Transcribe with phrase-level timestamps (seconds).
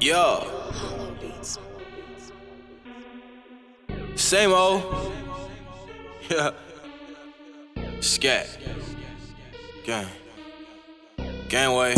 [0.00, 0.46] Yo.
[4.16, 5.12] Same old.
[6.30, 6.50] Yeah.
[8.00, 8.58] Scat.
[9.84, 10.06] Gang.
[11.48, 11.94] Gangway.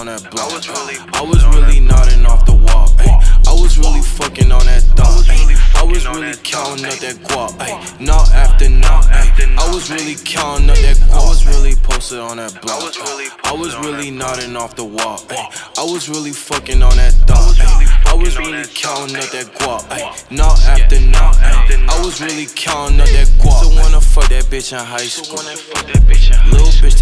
[0.00, 0.50] On that block.
[0.50, 2.88] I was really I was really nodding off the wall.
[2.98, 3.20] Ay.
[3.46, 5.28] I was really fucking on that thought.
[5.76, 7.60] I was really counting up that guap.
[7.60, 7.76] Ay.
[8.00, 9.04] Knock after knock.
[9.12, 9.28] ay.
[9.58, 11.12] I was really counting up that guap.
[11.12, 12.80] I was really posted on that block.
[12.80, 15.20] I was really I was posted on really that nodding off the wall.
[15.30, 15.52] ay.
[15.76, 17.44] I was really fucking on that thought.
[17.44, 18.00] was really ay.
[18.06, 19.84] I was really counting up that guap.
[19.92, 20.00] ay.
[20.30, 21.36] Knock after knock.
[21.44, 21.76] ay.
[21.76, 23.60] I was really counting up that guap.
[23.60, 25.36] So wanna fuck that bitch in high school.
[25.36, 26.99] Wanna fuck that bitch in high Little bitch,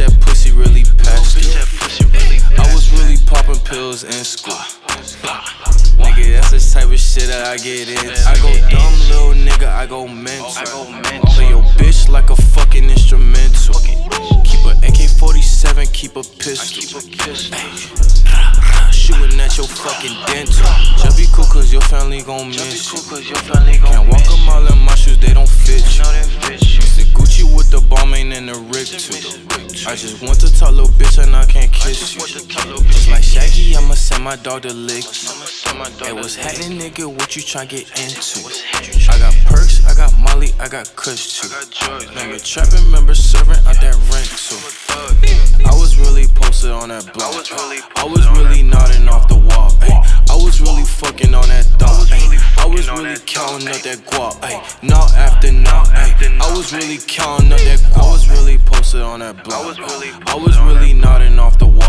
[7.19, 8.15] shit that I get into.
[8.27, 10.53] I go dumb, little nigga, I go mental.
[10.57, 11.31] I go mental.
[11.35, 13.75] Play your bitch like a fucking instrumental.
[14.45, 16.99] Keep a AK 47, keep a pistol.
[16.99, 17.59] a pistol.
[18.93, 20.69] Shooting at your fucking dental.
[20.99, 23.01] Just be cool, cause your family gon' miss you.
[23.09, 25.91] cause your family gon' Can't walk a mile in my shoes, they don't fit You
[25.91, 26.03] you.
[26.03, 26.81] know that fit you.
[26.99, 29.59] The Gucci with the bomb ain't in the rig too.
[29.87, 32.21] I just want to talk, little bitch, and I can't kiss you.
[32.21, 33.68] What the tell little bitch Just like Shaggy,
[34.29, 35.31] my dog to lick you.
[35.33, 37.07] I'ma send my Hey, what's happening, nigga?
[37.09, 38.45] What you tryna get into?
[39.09, 41.49] I got perks, I got Molly, I got Kush too.
[41.49, 42.45] I got drugs, Remember nigga.
[42.45, 44.61] trapping, remember serving out that rent too.
[45.65, 47.33] I was really posted on that block.
[47.33, 49.73] I was really I was really nodding off the wall.
[49.81, 49.97] Ay.
[50.29, 52.13] I was really fucking on that thought.
[52.13, 52.37] ay.
[52.59, 54.45] I was really counting up that guap.
[54.45, 54.61] Ay.
[55.17, 56.37] After ay.
[56.45, 58.05] I was really counting up that guap.
[58.05, 59.65] I was really posted on that block.
[60.29, 61.88] I was really nodding off the wall.